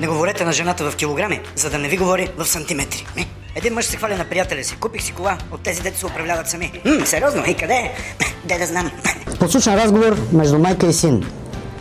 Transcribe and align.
Не 0.00 0.06
говорете 0.06 0.44
на 0.44 0.52
жената 0.52 0.90
в 0.90 0.96
килограми, 0.96 1.40
за 1.56 1.70
да 1.70 1.78
не 1.78 1.88
ви 1.88 1.96
говори 1.96 2.28
в 2.38 2.46
сантиметри. 2.46 3.06
Ми? 3.16 3.28
Един 3.54 3.74
мъж 3.74 3.84
се 3.84 3.96
хваля 3.96 4.16
на 4.16 4.24
приятеля 4.24 4.64
си. 4.64 4.76
Купих 4.76 5.02
си 5.02 5.12
кола 5.12 5.38
от 5.52 5.60
тези, 5.62 5.82
дето 5.82 5.98
се 5.98 6.06
управляват 6.06 6.48
сами. 6.48 6.80
М, 6.84 7.06
сериозно? 7.06 7.42
И 7.48 7.54
къде 7.54 7.74
е? 7.74 7.92
Де 8.44 8.58
да 8.58 8.66
знам. 8.66 8.90
Подслушан 9.38 9.74
разговор 9.74 10.16
между 10.32 10.58
майка 10.58 10.86
и 10.86 10.92
син. 10.92 11.26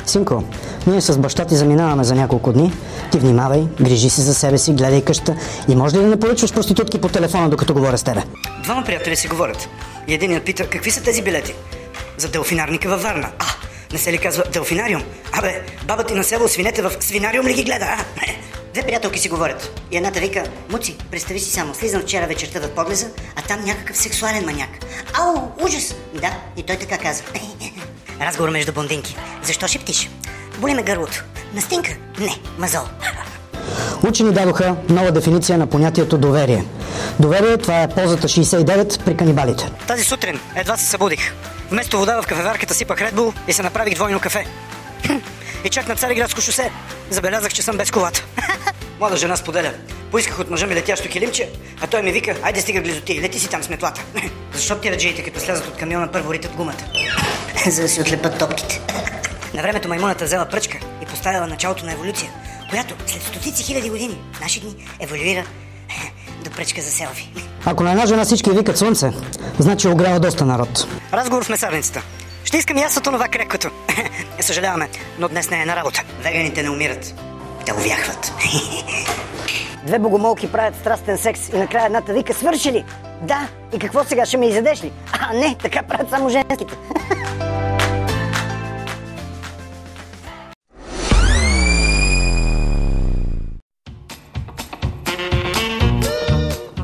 Синко, 0.06 0.44
ние 0.88 1.02
с 1.02 1.18
баща 1.18 1.46
ти 1.46 1.56
заминаваме 1.56 2.04
за 2.04 2.16
няколко 2.16 2.54
дни. 2.54 2.74
Ти 3.12 3.20
внимавай, 3.20 3.68
грижи 3.82 4.10
се 4.10 4.22
за 4.22 4.34
себе 4.34 4.58
си, 4.58 4.74
гледай 4.74 5.02
къща 5.04 5.36
и 5.68 5.76
може 5.76 5.98
ли 5.98 6.02
да 6.02 6.08
не 6.08 6.20
поръчваш 6.20 6.54
проститутки 6.54 7.02
по 7.02 7.10
телефона, 7.10 7.50
докато 7.50 7.74
говоря 7.74 7.98
с 7.98 8.04
тебе? 8.04 8.24
Двама 8.64 8.84
приятели 8.86 9.16
си 9.16 9.28
говорят. 9.28 9.70
И 10.08 10.14
единият 10.14 10.46
пита, 10.46 10.68
какви 10.68 10.92
са 10.92 11.04
тези 11.04 11.22
билети? 11.22 11.54
За 12.18 12.28
делфинарника 12.30 12.90
във 12.90 13.02
Варна. 13.02 13.30
А, 13.40 13.46
не 13.94 13.98
се 14.00 14.12
ли 14.12 14.18
казва 14.18 14.44
делфинариум? 14.54 15.04
Абе, 15.32 15.62
баба 15.84 16.04
ти 16.04 16.14
на 16.14 16.24
село 16.24 16.48
свинете 16.48 16.82
в 16.82 16.92
свинариум 17.00 17.48
ли 17.48 17.54
ги 17.54 17.64
гледа, 17.64 17.86
а? 17.86 18.06
Две 18.74 18.84
приятелки 18.84 19.20
си 19.20 19.30
говорят. 19.30 19.82
И 19.92 19.98
едната 19.98 20.20
вика, 20.20 20.44
Муци, 20.70 20.98
представи 21.12 21.40
си 21.40 21.52
само, 21.52 21.76
слизам 21.76 22.02
вчера 22.02 22.28
вечерта 22.28 22.60
в 22.60 22.70
подлеза, 22.70 23.08
а 23.36 23.42
там 23.42 23.66
някакъв 23.66 23.98
сексуален 23.98 24.46
маняк. 24.46 24.70
Ау, 25.14 25.66
ужас! 25.66 25.96
Да, 26.14 26.38
и 26.58 26.64
той 26.64 26.76
така 26.76 26.98
каза. 26.98 27.24
Разговор 28.22 28.50
между 28.50 28.74
блондинки. 28.74 29.16
Защо 29.44 29.68
шептиш? 29.68 30.10
Боли 30.58 30.74
ме 30.74 30.84
гърлото. 30.84 31.24
Настинка? 31.54 31.92
Не, 32.20 32.38
мазол. 32.58 32.82
Учени 34.10 34.34
дадоха 34.34 34.76
нова 34.90 35.12
дефиниция 35.12 35.58
на 35.58 35.68
понятието 35.68 36.18
доверие. 36.18 36.66
Доверие 37.20 37.58
това 37.58 37.82
е 37.82 37.90
позата 37.90 38.28
69 38.28 39.04
при 39.04 39.18
канибалите. 39.18 39.72
Тази 39.88 40.04
сутрин 40.04 40.40
едва 40.56 40.78
се 40.78 40.86
събудих. 40.86 41.34
Вместо 41.72 41.98
вода 41.98 42.22
в 42.22 42.28
кафеварката 42.28 42.74
сипах 42.74 43.00
Bull 43.00 43.34
и 43.48 43.54
се 43.54 43.64
направих 43.64 43.96
двойно 43.96 44.20
кафе. 44.20 44.46
И 45.64 45.70
чак 45.70 45.88
на 45.88 45.96
Цариградско 45.96 46.42
шосе 46.42 46.72
забелязах, 47.10 47.54
че 47.54 47.62
съм 47.62 47.78
без 47.78 47.92
колата. 47.92 48.26
Млада 49.00 49.18
жена 49.18 49.36
споделя. 49.38 49.74
Поисках 50.12 50.40
от 50.40 50.50
мъжа 50.50 50.68
ми 50.68 50.76
летящо 50.76 51.10
килимче, 51.10 51.50
а 51.82 51.88
той 51.88 52.02
ми 52.02 52.12
вика, 52.12 52.36
айде 52.44 52.62
стига 52.62 52.82
близо 52.82 53.02
ти, 53.02 53.22
лети 53.22 53.40
си 53.40 53.50
там 53.50 53.64
с 53.64 53.70
метлата. 53.70 54.02
Защо 54.54 54.76
ти 54.76 54.92
раджиите, 54.92 55.24
като 55.24 55.40
слязат 55.40 55.68
от 55.68 55.78
камиона, 55.78 56.12
първо 56.12 56.34
ритат 56.34 56.52
гумата? 56.56 56.84
За 57.68 57.82
да 57.82 57.90
си 57.90 58.02
отлепат 58.02 58.40
топките. 58.40 58.82
На 59.54 59.62
времето 59.62 59.88
маймуната 59.88 60.26
взела 60.26 60.46
пръчка 60.46 60.78
и 61.04 61.06
поставила 61.06 61.48
началото 61.48 61.86
на 61.86 61.94
еволюция, 61.94 62.32
която 62.70 62.96
след 63.08 63.24
стотици 63.24 63.64
хиляди 63.64 63.90
години, 63.90 64.22
наши 64.42 64.60
дни, 64.60 64.76
еволюира 65.00 65.46
до 66.44 66.52
пръчка 66.52 66.82
за 66.82 66.92
селфи. 66.92 67.30
Ако 67.66 67.84
на 67.84 67.92
една 67.92 68.06
жена 68.06 68.26
всички 68.26 68.52
викат 68.52 68.78
слънце, 68.78 69.12
значи 69.60 69.88
огрява 69.88 70.20
доста 70.20 70.46
народ. 70.46 70.88
Разговор 71.14 71.44
в 71.44 71.50
месарницата. 71.50 72.02
Ще 72.44 72.58
искам 72.58 72.78
и 72.78 72.82
аз 72.82 72.98
от 72.98 73.04
това 73.04 73.28
крекото. 73.28 73.70
Съжаляваме, 74.40 74.90
но 75.20 75.28
днес 75.28 75.50
не 75.50 75.62
е 75.62 75.66
на 75.66 75.76
работа. 75.76 76.04
Веганите 76.24 76.64
не 76.64 76.70
умират. 76.70 77.14
Те 77.66 77.74
увяхват. 77.74 78.34
Две 79.86 80.00
богомолки 80.00 80.52
правят 80.52 80.76
страстен 80.76 81.18
секс 81.18 81.50
и 81.50 81.58
накрая 81.58 81.86
едната 81.86 82.14
вика 82.14 82.34
свърши 82.34 82.72
ли? 82.72 82.86
Да. 83.22 83.48
И 83.76 83.80
какво 83.80 84.04
сега 84.04 84.26
ще 84.26 84.38
ме 84.38 84.48
изядеш 84.48 84.84
ли? 84.84 84.92
А, 85.12 85.34
не, 85.34 85.56
така 85.64 85.84
правят 85.84 86.10
само 86.10 86.30
женските. 86.30 86.74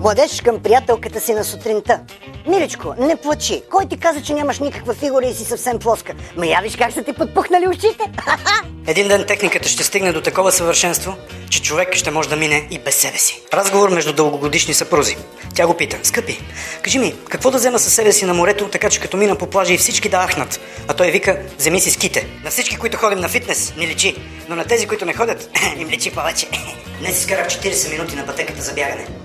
Младеж 0.06 0.42
към 0.42 0.64
приятелката 0.64 1.22
си 1.22 1.34
на 1.34 1.44
сутринта. 1.44 2.00
Миличко, 2.48 2.94
не 2.98 3.16
плачи. 3.16 3.62
Кой 3.72 3.86
ти 3.86 3.98
каза, 3.98 4.22
че 4.22 4.34
нямаш 4.34 4.60
никаква 4.60 4.94
фигура 4.94 5.26
и 5.26 5.34
си 5.34 5.46
съвсем 5.46 5.80
плоска? 5.80 6.14
Ма 6.38 6.48
я 6.48 6.60
виж 6.64 6.76
как 6.76 6.92
са 6.92 7.04
ти 7.04 7.14
подпухнали 7.14 7.68
очите. 7.68 8.04
Един 8.88 9.08
ден 9.08 9.26
техниката 9.28 9.70
ще 9.70 9.84
стигне 9.84 10.12
до 10.12 10.22
такова 10.22 10.52
съвършенство, 10.52 11.16
че 11.50 11.62
човек 11.62 11.96
ще 11.96 12.12
може 12.12 12.30
да 12.30 12.36
мине 12.36 12.68
и 12.72 12.80
без 12.80 12.96
себе 12.96 13.18
си. 13.18 13.42
Разговор 13.54 13.90
между 13.90 14.14
дългогодишни 14.14 14.74
съпрузи. 14.74 15.18
Тя 15.56 15.68
го 15.68 15.74
пита. 15.74 15.98
Скъпи, 16.04 16.40
кажи 16.82 17.00
ми, 17.00 17.16
какво 17.30 17.52
да 17.52 17.58
взема 17.58 17.80
със 17.80 17.94
себе 17.94 18.12
си 18.12 18.26
на 18.26 18.34
морето, 18.34 18.68
така 18.68 18.90
че 18.90 19.00
като 19.00 19.18
мина 19.18 19.36
по 19.36 19.48
плажа 19.48 19.74
и 19.74 19.78
всички 19.78 20.10
да 20.10 20.28
ахнат? 20.28 20.60
А 20.88 20.94
той 20.94 21.12
вика, 21.12 21.40
вземи 21.58 21.80
си 21.80 21.92
ските. 21.92 22.28
На 22.44 22.50
всички, 22.50 22.78
които 22.78 22.98
ходим 22.98 23.20
на 23.20 23.30
фитнес, 23.30 23.74
ни 23.78 23.88
личи. 23.88 24.16
Но 24.50 24.56
на 24.56 24.66
тези, 24.66 24.88
които 24.88 25.06
не 25.06 25.14
ходят, 25.14 25.50
им 25.78 25.90
личи 25.90 26.12
повече. 26.12 26.48
Днес 27.00 27.20
изкарах 27.20 27.48
40 27.48 27.92
минути 27.92 28.16
на 28.16 28.26
пътеката 28.26 28.62
за 28.62 28.74
бягане. 28.74 29.25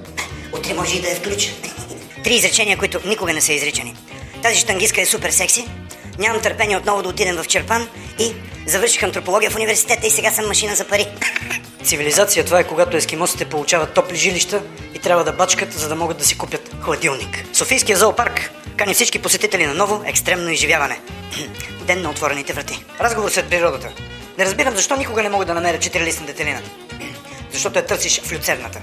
Утре 0.53 0.75
може 0.75 0.97
и 0.97 1.01
да 1.01 1.09
я 1.09 1.17
включа. 1.17 1.51
Три 2.25 2.35
изречения, 2.35 2.79
които 2.79 3.01
никога 3.05 3.33
не 3.33 3.41
са 3.41 3.53
изричани. 3.53 3.95
Тази 4.43 4.61
штангистка 4.61 5.01
е 5.01 5.07
супер 5.07 5.31
секси. 5.31 5.69
Нямам 6.19 6.43
търпение 6.43 6.77
отново 6.77 7.03
да 7.03 7.09
отидем 7.09 7.37
в 7.37 7.47
Черпан 7.47 7.89
и 8.19 8.33
завърших 8.67 9.03
антропология 9.03 9.51
в 9.51 9.57
университета 9.57 10.07
и 10.07 10.11
сега 10.11 10.31
съм 10.31 10.47
машина 10.47 10.77
за 10.77 10.85
пари. 10.85 11.07
Цивилизация 11.85 12.45
това 12.45 12.61
е 12.61 12.65
когато 12.67 12.97
ескимосите 12.97 13.45
получават 13.45 13.95
топли 13.95 14.17
жилища 14.17 14.63
и 14.95 14.99
трябва 14.99 15.25
да 15.25 15.33
бачкат, 15.33 15.73
за 15.73 15.89
да 15.89 15.97
могат 15.97 16.19
да 16.19 16.25
си 16.25 16.39
купят 16.39 16.75
хладилник. 16.81 17.45
Софийския 17.53 17.99
зоопарк 17.99 18.51
кани 18.77 18.95
всички 18.95 19.19
посетители 19.19 19.67
на 19.67 19.75
ново 19.75 20.03
екстремно 20.07 20.51
изживяване. 20.51 21.01
Ден 21.87 22.03
на 22.03 22.11
отворените 22.11 22.53
врати. 22.53 22.85
Разговор 23.01 23.31
след 23.31 23.51
природата. 23.51 23.89
Не 24.39 24.45
разбирам 24.47 24.77
защо 24.77 24.97
никога 24.97 25.23
не 25.23 25.29
мога 25.29 25.45
да 25.45 25.55
намеря 25.55 25.79
четирилистна 25.79 26.27
детелина. 26.27 26.61
Защото 27.53 27.79
я 27.79 27.87
търсиш 27.87 28.21
в 28.21 28.33
люцерната. 28.33 28.81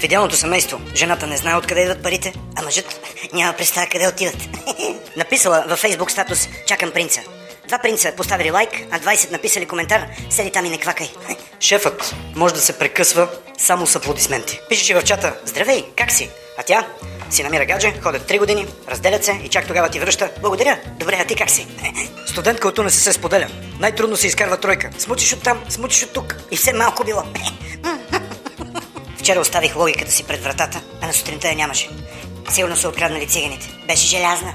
В 0.00 0.04
идеалното 0.04 0.36
семейство 0.36 0.80
жената 0.94 1.26
не 1.26 1.36
знае 1.36 1.56
откъде 1.56 1.82
идват 1.82 2.02
парите, 2.02 2.34
а 2.56 2.62
мъжът 2.62 3.00
няма 3.32 3.52
представа 3.52 3.86
къде 3.86 4.08
отиват. 4.08 4.36
Написала 5.16 5.64
във 5.68 5.78
фейсбук 5.78 6.10
статус 6.10 6.48
«Чакам 6.66 6.90
принца». 6.90 7.20
Два 7.68 7.78
принца 7.78 8.12
поставили 8.16 8.50
лайк, 8.50 8.70
а 8.90 9.00
20 9.00 9.30
написали 9.30 9.66
коментар 9.66 10.06
«Седи 10.30 10.50
там 10.50 10.64
и 10.64 10.70
не 10.70 10.78
квакай». 10.78 11.10
Шефът 11.60 12.14
може 12.34 12.54
да 12.54 12.60
се 12.60 12.78
прекъсва 12.78 13.28
само 13.58 13.86
с 13.86 13.96
аплодисменти. 13.96 14.60
Пишеш 14.68 14.90
и 14.90 14.94
в 14.94 15.02
чата 15.02 15.34
«Здравей, 15.44 15.84
как 15.96 16.12
си?» 16.12 16.30
А 16.58 16.62
тя 16.62 16.86
си 17.30 17.42
намира 17.42 17.66
гадже, 17.66 17.94
ходят 18.02 18.28
3 18.28 18.38
години, 18.38 18.66
разделят 18.88 19.24
се 19.24 19.40
и 19.44 19.48
чак 19.48 19.66
тогава 19.66 19.88
ти 19.88 20.00
връща 20.00 20.30
«Благодаря, 20.40 20.78
добре, 20.98 21.18
а 21.20 21.24
ти 21.24 21.34
как 21.34 21.50
си?» 21.50 21.66
Студентка 22.26 22.68
от 22.68 22.78
не 22.78 22.90
се 22.90 23.12
споделя. 23.12 23.46
Най-трудно 23.80 24.16
се 24.16 24.26
изкарва 24.26 24.56
тройка. 24.56 24.90
Смучиш 24.98 25.32
от 25.32 25.42
там, 25.42 25.64
смучиш 25.68 26.02
от 26.02 26.12
тук. 26.12 26.36
И 26.50 26.56
все 26.56 26.72
малко 26.72 27.04
било. 27.04 27.22
Вчера 29.28 29.40
оставих 29.40 29.76
логиката 29.76 30.10
си 30.10 30.24
пред 30.24 30.42
вратата, 30.42 30.82
а 31.00 31.06
на 31.06 31.12
сутринта 31.12 31.48
я 31.48 31.54
нямаше. 31.54 31.90
Сигурно 32.50 32.76
са 32.76 32.88
откраднали 32.88 33.26
циганите. 33.26 33.70
Беше 33.86 34.06
желязна. 34.06 34.54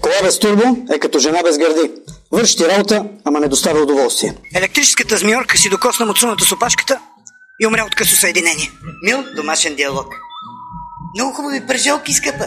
Кола 0.00 0.14
без 0.22 0.38
турбо 0.38 0.76
е 0.94 0.98
като 0.98 1.18
жена 1.18 1.42
без 1.44 1.58
гърди. 1.58 1.90
Върши 2.32 2.56
ти 2.56 2.68
работа, 2.68 3.04
ама 3.24 3.40
не 3.40 3.48
доставя 3.48 3.80
удоволствие. 3.80 4.34
Електрическата 4.54 5.16
змиорка 5.16 5.58
си 5.58 5.68
докосна 5.68 6.06
муцуната 6.06 6.44
с 6.44 6.52
опашката 6.52 7.00
и 7.60 7.66
умря 7.66 7.84
от 7.84 7.94
късо 7.94 8.16
съединение. 8.16 8.70
Мил 9.02 9.24
домашен 9.36 9.74
диалог. 9.74 10.25
Много 11.16 11.32
хубави 11.32 11.66
пържолки, 11.66 12.12
скъпа. 12.12 12.44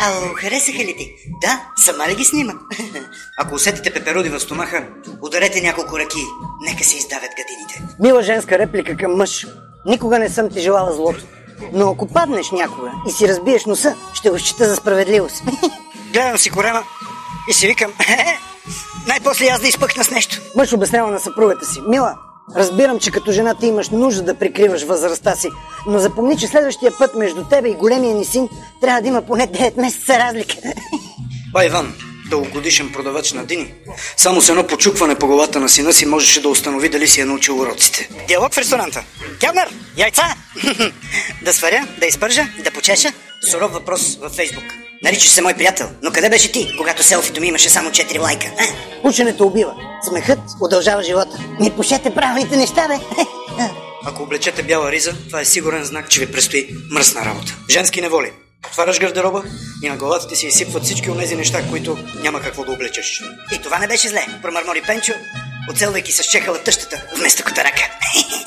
Ало, 0.00 0.34
харесаха 0.34 0.78
ли 0.78 0.96
ти? 0.98 1.14
Да, 1.40 1.60
сама 1.76 2.08
ли 2.08 2.14
ги 2.14 2.24
снимам? 2.24 2.60
Ако 3.38 3.54
усетите 3.54 3.92
пеперуди 3.92 4.28
в 4.28 4.40
стомаха, 4.40 4.86
ударете 5.22 5.60
няколко 5.60 5.98
ръки. 5.98 6.18
Нека 6.62 6.84
се 6.84 6.96
издавят 6.96 7.30
гадините. 7.36 7.94
Мила 8.00 8.22
женска 8.22 8.58
реплика 8.58 8.96
към 8.96 9.16
мъж. 9.16 9.46
Никога 9.86 10.18
не 10.18 10.28
съм 10.28 10.50
ти 10.50 10.60
желала 10.60 10.92
злото. 10.92 11.24
Но 11.72 11.90
ако 11.90 12.08
паднеш 12.08 12.50
някога 12.50 12.92
и 13.08 13.12
си 13.12 13.28
разбиеш 13.28 13.64
носа, 13.64 13.96
ще 14.14 14.30
го 14.30 14.38
счита 14.38 14.68
за 14.68 14.76
справедливост. 14.76 15.42
Гледам 16.12 16.38
си 16.38 16.50
корема 16.50 16.82
и 17.50 17.52
си 17.52 17.66
викам, 17.66 17.92
най-после 19.06 19.46
аз 19.46 19.60
да 19.60 19.68
изпъкна 19.68 20.04
с 20.04 20.10
нещо. 20.10 20.40
Мъж 20.56 20.72
обяснява 20.72 21.10
на 21.10 21.20
съпругата 21.20 21.66
си. 21.66 21.80
Мила, 21.88 22.18
Разбирам, 22.56 22.98
че 22.98 23.10
като 23.10 23.32
жена 23.32 23.54
ти 23.54 23.66
имаш 23.66 23.88
нужда 23.88 24.22
да 24.22 24.34
прикриваш 24.34 24.82
възрастта 24.82 25.36
си, 25.36 25.48
но 25.86 25.98
запомни, 25.98 26.38
че 26.38 26.46
следващия 26.46 26.92
път 26.98 27.14
между 27.14 27.44
тебе 27.44 27.68
и 27.68 27.74
големия 27.74 28.14
ни 28.14 28.24
син 28.24 28.48
трябва 28.80 29.02
да 29.02 29.08
има 29.08 29.22
поне 29.22 29.48
9 29.48 29.80
месеца 29.80 30.18
разлика. 30.18 30.56
Ба 31.52 31.64
Иван, 31.64 31.94
дългогодишен 32.30 32.92
продавач 32.92 33.32
на 33.32 33.44
дини, 33.44 33.74
само 34.16 34.40
с 34.40 34.48
едно 34.48 34.66
почукване 34.66 35.14
по 35.14 35.26
главата 35.26 35.60
на 35.60 35.68
сина 35.68 35.92
си 35.92 36.06
можеше 36.06 36.42
да 36.42 36.48
установи 36.48 36.88
дали 36.88 37.08
си 37.08 37.20
е 37.20 37.24
научил 37.24 37.60
уроците. 37.60 38.08
Диалог 38.28 38.54
в 38.54 38.58
ресторанта. 38.58 39.04
Кявнар, 39.40 39.68
яйца! 39.96 40.34
да 41.44 41.52
сваря, 41.52 41.86
да 42.00 42.06
изпържа, 42.06 42.48
да 42.64 42.70
почеша. 42.70 43.12
Суров 43.50 43.72
въпрос 43.72 44.16
във 44.16 44.32
Фейсбук. 44.32 44.89
Наричаш 45.02 45.30
се 45.30 45.42
мой 45.42 45.54
приятел, 45.54 45.90
но 46.02 46.12
къде 46.12 46.30
беше 46.30 46.52
ти, 46.52 46.74
когато 46.78 47.02
селфито 47.02 47.40
ми 47.40 47.46
имаше 47.46 47.70
само 47.70 47.90
4 47.90 48.20
лайка? 48.20 48.46
А? 48.58 48.64
Ученето 49.08 49.46
убива. 49.46 49.74
Смехът 50.08 50.38
удължава 50.60 51.02
живота. 51.02 51.38
Не 51.60 51.76
пушете 51.76 52.14
правилните 52.14 52.56
неща, 52.56 52.88
бе. 52.88 52.94
Ако 54.04 54.22
облечете 54.22 54.62
бяла 54.62 54.92
риза, 54.92 55.14
това 55.26 55.40
е 55.40 55.44
сигурен 55.44 55.84
знак, 55.84 56.08
че 56.08 56.20
ви 56.20 56.32
предстои 56.32 56.68
мръсна 56.90 57.24
работа. 57.24 57.56
Женски 57.70 58.00
неволи. 58.00 58.32
Отваряш 58.66 59.00
гардероба 59.00 59.42
и 59.82 59.88
на 59.88 59.96
главата 59.96 60.28
ти 60.28 60.36
се 60.36 60.46
изсипват 60.46 60.84
всички 60.84 61.10
от 61.10 61.18
тези 61.18 61.36
неща, 61.36 61.62
които 61.70 61.98
няма 62.22 62.40
какво 62.40 62.64
да 62.64 62.72
облечеш. 62.72 63.22
И 63.52 63.62
това 63.62 63.78
не 63.78 63.86
беше 63.88 64.08
зле, 64.08 64.26
промърмори 64.42 64.82
Пенчо, 64.82 65.12
оцелвайки 65.70 66.12
с 66.12 66.24
чехала 66.24 66.58
тъщата 66.58 67.02
вместо 67.16 67.44
котарака. 67.44 67.90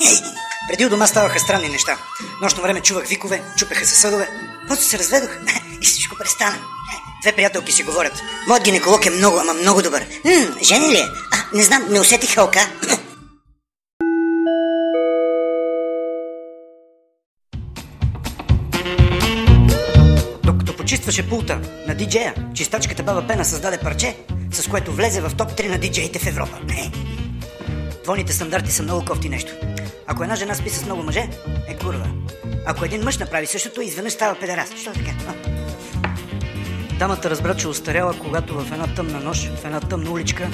Преди 0.70 0.86
у 0.86 0.88
дома 0.88 1.06
ставаха 1.06 1.40
странни 1.40 1.68
неща. 1.68 1.98
Нощно 2.42 2.62
време 2.62 2.80
чувах 2.80 3.08
викове, 3.08 3.42
чупеха 3.58 3.86
се 3.86 3.96
съдове. 3.96 4.28
После 4.68 4.82
се 4.82 4.98
разведох 4.98 5.30
и 6.14 6.16
всичко 6.16 6.18
престана. 6.18 6.56
Две 7.22 7.32
приятелки 7.32 7.72
си 7.72 7.82
говорят. 7.82 8.22
Моят 8.48 8.64
гинеколог 8.64 9.06
е 9.06 9.10
много, 9.10 9.38
ама 9.38 9.54
много 9.54 9.82
добър. 9.82 10.06
М, 10.24 10.56
жени 10.62 10.88
ли 10.88 10.96
е? 10.96 11.04
А, 11.32 11.36
не 11.54 11.62
знам, 11.62 11.82
не 11.90 12.00
усетих 12.00 12.34
хълка. 12.34 12.60
Докато 20.42 20.76
почистваше 20.76 21.28
пулта 21.28 21.60
на 21.86 21.94
диджея, 21.94 22.34
чистачката 22.54 23.02
баба 23.02 23.26
Пена 23.26 23.44
създаде 23.44 23.78
парче, 23.78 24.16
с 24.52 24.68
което 24.68 24.92
влезе 24.92 25.20
в 25.20 25.32
топ 25.36 25.50
3 25.50 25.68
на 25.68 25.78
диджеите 25.78 26.18
в 26.18 26.26
Европа. 26.26 26.58
Двойните 28.04 28.32
стандарти 28.32 28.72
са 28.72 28.82
много 28.82 29.04
кофти 29.04 29.28
нещо. 29.28 29.52
Ако 30.06 30.22
една 30.22 30.36
жена 30.36 30.54
спи 30.54 30.70
с 30.70 30.84
много 30.84 31.02
мъже, 31.02 31.28
е 31.68 31.76
курва. 31.76 32.06
Ако 32.66 32.84
един 32.84 33.02
мъж 33.02 33.18
направи 33.18 33.46
същото, 33.46 33.80
изведнъж 33.80 34.12
става 34.12 34.34
педераст. 34.40 34.78
Що 34.78 34.92
така? 34.92 35.53
Дамата 36.98 37.30
разбра, 37.30 37.54
че 37.56 37.68
устаряла, 37.68 38.14
когато 38.18 38.54
в 38.54 38.72
една 38.72 38.94
тъмна 38.94 39.20
нощ, 39.20 39.50
в 39.56 39.64
една 39.64 39.80
тъмна 39.80 40.10
уличка, 40.10 40.48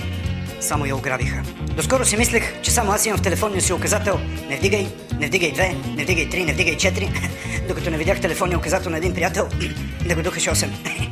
само 0.60 0.87
я 0.87 0.96
ограбиха. 0.96 1.42
Доскоро 1.76 2.04
си 2.04 2.16
мислех, 2.16 2.60
че 2.62 2.70
само 2.70 2.92
аз 2.92 3.06
имам 3.06 3.19
в 3.19 3.22
телефонния 3.22 3.62
си 3.62 3.72
указател 3.72 4.20
не 4.48 4.56
вдигай, 4.56 4.88
не 5.19 5.26
вдигай 5.26 5.52
две, 5.52 5.76
не 5.96 6.04
вдигай 6.04 6.28
три, 6.28 6.44
не 6.44 6.52
вдигай 6.52 6.76
четири, 6.76 7.10
докато 7.69 7.90
не 7.90 7.98
видях 7.98 8.20
телефонния 8.20 8.58
указател 8.58 8.90
на 8.90 8.96
един 8.98 9.14
приятел 9.14 9.48
да 10.08 10.14
го 10.14 10.22
духаш 10.22 10.44
8. 10.44 10.69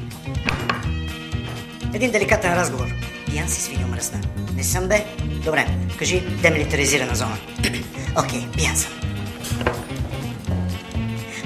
Един 1.95 2.11
деликатен 2.11 2.55
разговор. 2.55 2.87
Пиян 3.27 3.49
си 3.49 3.63
свинил 3.63 3.89
мръсна. 3.89 4.21
Не 4.55 4.65
съм 4.65 4.89
бе. 4.89 5.05
Добре, 5.45 5.67
кажи 5.99 6.21
демилитаризирана 6.21 7.15
зона. 7.15 7.39
Окей, 8.17 8.41
okay, 8.41 8.57
пиян 8.57 8.77
съм. 8.77 8.93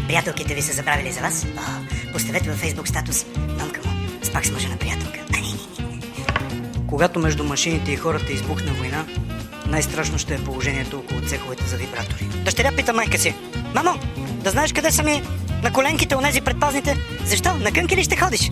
Приятелките 0.07 0.55
ви 0.55 0.63
са 0.63 0.73
забравили 0.73 1.13
за 1.13 1.21
вас? 1.21 1.47
О, 1.57 2.13
поставете 2.13 2.51
във 2.51 2.59
фейсбук 2.59 2.89
статус. 2.89 3.27
Номка 3.37 3.72
му, 4.33 4.41
спак 4.41 4.47
с 4.47 4.51
мъжа 4.51 4.69
на 4.69 4.77
приятелка. 4.77 5.19
Когато 6.89 7.21
между 7.21 7.45
машините 7.45 7.93
и 7.93 7.97
хората 7.97 8.33
избухна 8.33 8.73
война, 8.73 9.07
най-страшно 9.67 10.19
ще 10.19 10.35
е 10.35 10.39
положението 10.39 10.99
около 10.99 11.21
цеховете 11.21 11.65
за 11.65 11.77
вибратори. 11.77 12.25
Дъщеря 12.45 12.73
пита 12.77 12.93
майка 12.93 13.19
си. 13.19 13.35
Мамо, 13.75 13.99
да 14.17 14.51
знаеш 14.51 14.73
къде 14.73 14.91
са 14.91 15.03
ми 15.03 15.23
на 15.63 15.73
коленките 15.73 16.17
онези 16.17 16.41
предпазните? 16.41 16.97
Защо? 17.25 17.55
На 17.55 17.73
кънки 17.73 17.97
ли 17.97 18.05
ще 18.05 18.17
ходиш? 18.17 18.51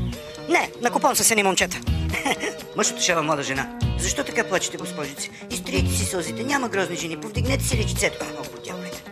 Не, 0.49 0.71
на 0.83 0.91
купон 0.91 1.17
са 1.17 1.25
сини 1.25 1.43
момчета. 1.43 1.77
Мъж 2.77 2.91
отешава 2.91 3.23
млада 3.23 3.43
жена. 3.43 3.69
Защо 3.99 4.25
така 4.25 4.45
плачете, 4.45 4.77
госпожици? 4.77 5.31
Изтрийте 5.51 5.91
си 5.91 6.05
сълзите, 6.05 6.45
няма 6.45 6.69
грозни 6.69 6.97
жени, 6.97 7.21
повдигнете 7.21 7.65
си 7.65 7.77
личицето. 7.77 8.27
О, 8.41 8.43
подявайте. 8.43 9.03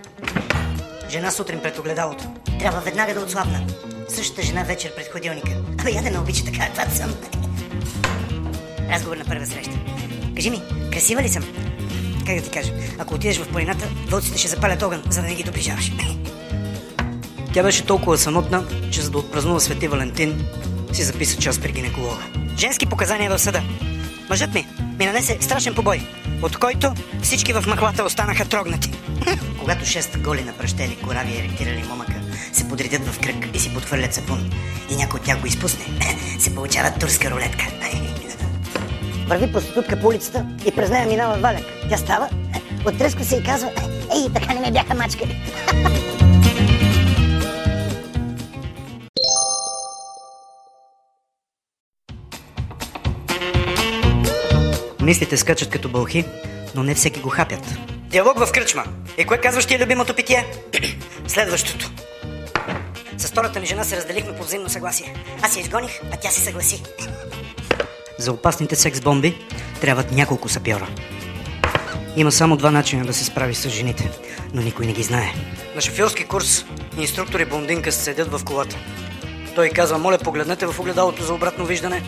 Жена 1.10 1.30
сутрин 1.30 1.60
пред 1.60 1.78
огледалото. 1.78 2.24
Трябва 2.58 2.80
веднага 2.80 3.14
да 3.14 3.20
отслабна. 3.20 3.66
Същата 4.08 4.42
жена 4.42 4.62
вечер 4.62 4.94
пред 4.94 5.12
ходилника. 5.12 5.50
Абе, 5.80 5.90
я 5.90 6.02
да 6.02 6.10
ме 6.10 6.18
обича 6.18 6.44
така, 6.44 6.66
каквато 6.66 6.96
съм. 6.96 7.14
Разговор 8.90 9.16
на 9.16 9.24
първа 9.24 9.46
среща. 9.46 9.78
Кажи 10.36 10.50
ми, 10.50 10.62
красива 10.92 11.22
ли 11.22 11.28
съм? 11.28 11.44
Как 12.26 12.36
да 12.36 12.42
ти 12.42 12.50
кажа? 12.50 12.72
Ако 12.98 13.14
отидеш 13.14 13.38
в 13.38 13.48
планината, 13.48 13.88
вълците 14.08 14.38
ще 14.38 14.48
запалят 14.48 14.82
огън, 14.82 15.02
за 15.10 15.20
да 15.22 15.28
не 15.28 15.34
ги 15.34 15.42
доближаваш. 15.42 15.92
Тя 17.54 17.62
беше 17.62 17.86
толкова 17.86 18.18
самотна, 18.18 18.64
че 18.90 19.02
за 19.02 19.10
да 19.10 19.18
отпразнува 19.18 19.60
Свети 19.60 19.88
Валентин, 19.88 20.46
си 20.92 21.02
записа 21.02 21.38
час 21.38 21.58
при 21.60 21.72
гинеколога. 21.72 22.22
Женски 22.58 22.86
показания 22.86 23.30
в 23.30 23.38
съда. 23.38 23.62
Мъжът 24.28 24.54
ми 24.54 24.66
ми 24.98 25.06
нанесе 25.06 25.38
страшен 25.40 25.74
побой, 25.74 26.00
от 26.42 26.56
който 26.56 26.92
всички 27.22 27.52
в 27.52 27.64
махлата 27.66 28.04
останаха 28.04 28.48
трогнати. 28.48 28.90
Когато 29.60 29.86
шест 29.86 30.18
голи 30.18 30.44
напръщели, 30.44 30.96
корави 30.96 31.32
и 31.32 31.38
еректирали 31.38 31.84
момъка 31.88 32.17
се 32.52 32.68
подредят 32.68 33.06
в 33.06 33.20
кръг 33.20 33.48
и 33.54 33.58
си 33.58 33.74
подхвърлят 33.74 34.14
сапун 34.14 34.50
и 34.90 34.96
някой 34.96 35.20
от 35.20 35.26
тях 35.26 35.40
го 35.40 35.46
изпусне, 35.46 35.84
се 36.38 36.54
получава 36.54 36.90
турска 37.00 37.30
рулетка. 37.30 37.66
Върви 39.26 39.52
проститутка 39.52 40.00
по 40.00 40.06
улицата 40.06 40.46
и 40.66 40.72
през 40.72 40.90
нея 40.90 41.06
минава 41.06 41.38
валяк. 41.38 41.64
Тя 41.88 41.96
става, 41.96 42.28
оттръска 42.86 43.24
се 43.24 43.36
и 43.36 43.42
казва, 43.42 43.70
ей, 44.16 44.32
така 44.34 44.54
не 44.54 44.60
ме 44.60 44.72
бяха 44.72 44.94
мачкали. 44.94 45.36
Мислите 55.02 55.36
скачат 55.36 55.70
като 55.70 55.88
бълхи, 55.88 56.24
но 56.74 56.82
не 56.82 56.94
всеки 56.94 57.20
го 57.20 57.28
хапят. 57.28 57.78
Диалог 58.10 58.38
в 58.38 58.52
кръчма. 58.52 58.84
И 59.18 59.24
кое 59.24 59.38
казваш 59.38 59.66
ти 59.66 59.74
е 59.74 59.78
любимото 59.78 60.14
питие? 60.14 60.46
Следващото. 61.26 61.90
С 63.18 63.26
втората 63.26 63.60
ми 63.60 63.66
жена 63.66 63.84
се 63.84 63.96
разделихме 63.96 64.36
по 64.36 64.44
взаимно 64.44 64.68
съгласие. 64.68 65.14
Аз 65.42 65.56
я 65.56 65.60
изгоних, 65.60 66.00
а 66.12 66.16
тя 66.16 66.30
се 66.30 66.40
съгласи. 66.40 66.82
За 68.18 68.32
опасните 68.32 68.76
секс 68.76 69.00
бомби 69.00 69.46
трябват 69.80 70.12
няколко 70.12 70.48
сапьора. 70.48 70.88
Има 72.16 72.32
само 72.32 72.56
два 72.56 72.70
начина 72.70 73.04
да 73.04 73.14
се 73.14 73.24
справи 73.24 73.54
с 73.54 73.68
жените, 73.68 74.10
но 74.54 74.62
никой 74.62 74.86
не 74.86 74.92
ги 74.92 75.02
знае. 75.02 75.34
На 75.74 75.80
шофьорски 75.80 76.24
курс 76.24 76.64
инструктор 76.98 77.40
и 77.40 77.44
блондинка 77.44 77.92
седят 77.92 78.32
в 78.32 78.44
колата. 78.44 78.76
Той 79.54 79.68
казва, 79.68 79.98
моля 79.98 80.18
погледнете 80.18 80.66
в 80.66 80.80
огледалото 80.80 81.24
за 81.24 81.34
обратно 81.34 81.66
виждане, 81.66 82.02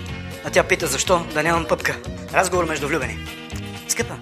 а 0.45 0.51
тя 0.51 0.63
пита 0.63 0.87
защо 0.87 1.27
да 1.35 1.43
нямам 1.43 1.65
пъпка. 1.65 1.97
Разговор 2.35 2.65
между 2.65 2.89
влюбени. 2.89 3.19
Скъпа, 3.89 4.15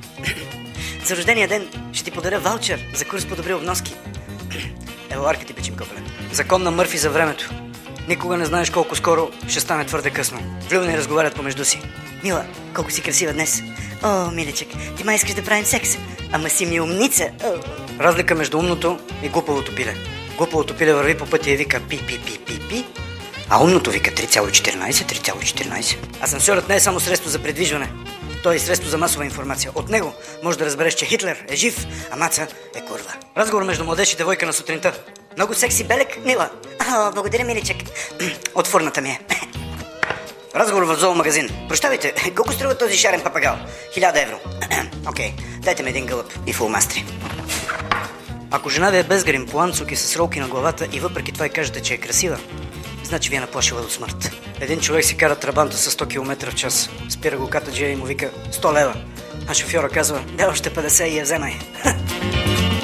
за 1.05 1.17
рождения 1.17 1.49
ден 1.49 1.69
ще 1.93 2.05
ти 2.05 2.11
подаря 2.11 2.41
ваучер 2.41 2.81
за 2.94 3.05
курс 3.05 3.26
по 3.26 3.37
добри 3.37 3.55
обноски. 3.55 3.94
Ево, 5.19 5.26
арка 5.26 5.44
ти 5.44 5.55
печим 5.55 5.76
копеле. 5.76 6.03
Закон 6.32 6.62
на 6.62 6.70
Мърфи 6.70 6.99
за 6.99 7.11
времето. 7.11 7.50
Никога 8.09 8.37
не 8.37 8.44
знаеш 8.44 8.70
колко 8.70 8.97
скоро 8.97 9.31
ще 9.49 9.61
стане 9.61 9.85
твърде 9.85 10.11
късно. 10.11 10.38
Влюбени 10.70 10.99
разговарят 10.99 11.35
помежду 11.35 11.65
си. 11.65 11.81
Мила, 12.25 12.44
колко 12.75 12.91
си 12.91 13.03
красива 13.03 13.32
днес. 13.32 13.62
О, 14.03 14.31
миличък, 14.31 14.69
ти 14.97 15.05
май 15.05 15.17
искаш 15.17 15.35
да 15.35 15.44
правим 15.44 15.65
секс. 15.65 15.97
Ама 16.32 16.50
си 16.50 16.67
ми 16.67 16.81
умница. 16.81 17.31
О. 17.44 17.53
Разлика 18.00 18.35
между 18.35 18.59
умното 18.59 18.99
и 19.23 19.29
глупавото 19.29 19.75
пиле. 19.75 19.94
Глупавото 20.37 20.76
пиле 20.76 20.94
върви 20.94 21.19
по 21.19 21.26
пътя 21.26 21.50
и 21.50 21.56
вика 21.56 21.81
пи, 21.88 22.06
пи, 22.06 22.19
пи, 22.19 22.38
пи, 22.38 22.69
пи. 22.69 22.85
А 23.48 23.63
умното 23.63 23.91
вика 23.91 24.10
3,14, 24.10 24.91
3,14. 24.91 25.96
Асансьорът 26.22 26.69
не 26.69 26.77
е 26.77 26.81
само 26.81 27.01
средство 27.01 27.31
за 27.31 27.39
предвижване. 27.39 27.89
Той 28.43 28.55
е 28.55 28.59
средство 28.59 28.91
за 28.91 28.99
масова 28.99 29.25
информация. 29.25 29.73
От 29.75 29.89
него 29.89 30.13
може 30.43 30.59
да 30.59 30.67
разбереш, 30.67 30.95
че 30.95 31.07
Хитлер 31.07 31.45
е 31.49 31.57
жив, 31.57 31.87
а 32.11 32.17
Маца 32.17 32.47
е 32.77 32.81
курва. 32.81 33.13
Разговор 33.37 33.63
между 33.65 33.85
младеж 33.85 34.13
и 34.13 34.17
девойка 34.17 34.47
на 34.47 34.53
сутринта. 34.53 34.93
Много 35.37 35.55
секси 35.55 35.85
белек, 35.85 36.25
мила. 36.25 36.51
О, 36.91 37.13
благодаря, 37.15 37.45
миличък. 37.45 37.77
От 38.55 38.75
ми 39.03 39.09
е. 39.09 39.21
Разговор 40.55 40.83
в 40.83 40.97
зоомагазин. 40.97 41.51
Прощавайте, 41.69 42.15
колко 42.37 42.53
струва 42.53 42.79
този 42.79 42.99
шарен 42.99 43.21
папагал? 43.21 43.57
Хиляда 43.95 44.23
евро. 44.23 44.41
Окей, 45.09 45.33
okay, 45.33 45.61
дайте 45.61 45.83
ми 45.83 45.91
един 45.91 46.07
гълъб 46.07 46.33
и 46.47 46.53
фулмастри. 46.53 47.05
Ако 48.51 48.71
жена 48.71 48.91
ви 48.91 48.99
е 48.99 49.03
без 49.03 49.25
грим, 49.25 49.47
планцук 49.47 49.93
и 49.93 49.97
с 49.97 50.17
ролки 50.17 50.41
на 50.41 50.49
главата 50.49 50.89
и 50.93 51.01
въпреки 51.01 51.33
това 51.33 51.47
и 51.47 51.51
кажете, 51.51 51.83
че 51.83 51.95
е 51.95 51.99
красива, 51.99 52.39
значи 53.08 53.31
ви 53.31 53.36
е 53.36 53.41
наплашила 53.41 53.82
до 53.82 53.91
смърт. 53.91 54.31
Един 54.60 54.81
човек 54.81 55.05
си 55.05 55.17
кара 55.17 55.36
трабанта 55.36 55.77
с 55.77 55.96
100 55.96 56.08
км 56.08 56.50
в 56.50 56.55
час. 56.55 56.91
Спира 57.08 57.38
го 57.38 57.50
катаджия 57.50 57.91
и 57.91 57.96
му 57.96 58.05
вика 58.05 58.31
100 58.53 58.81
лева. 58.81 58.94
А 59.48 59.55
шофьора 59.55 59.88
казва, 59.88 60.20
да 60.38 60.48
още 60.48 60.70
50 60.70 61.05
и 61.05 61.17
я 61.17 61.24
вземай. 61.24 61.58